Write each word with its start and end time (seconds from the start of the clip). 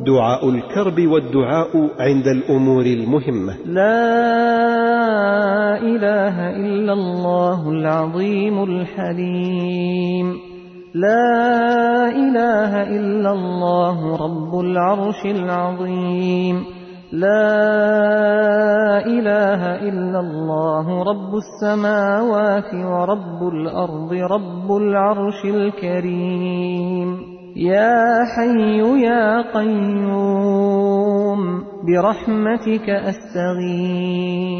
دعاء 0.00 0.48
الكرب 0.48 1.06
والدعاء 1.06 1.90
عند 1.98 2.26
الأمور 2.26 2.86
المهمة. 2.86 3.54
لا 3.66 3.96
إله 5.80 6.56
إلا 6.56 6.92
الله 6.92 7.70
العظيم 7.70 8.64
الحليم. 8.64 10.36
لا 10.94 12.08
إله 12.08 12.82
إلا 12.82 13.30
الله 13.30 14.16
رب 14.16 14.60
العرش 14.60 15.24
العظيم. 15.24 16.64
لا 17.12 18.55
إله 18.98 19.74
إلا 19.88 20.20
الله 20.20 21.02
رب 21.02 21.34
السماوات 21.34 22.74
ورب 22.74 23.48
الأرض 23.48 24.12
رب 24.12 24.76
العرش 24.76 25.44
الكريم. 25.44 27.36
يا 27.56 28.24
حي 28.36 28.78
يا 29.02 29.52
قيوم 29.52 31.40
برحمتك 31.86 32.90
أستغيث. 32.90 34.55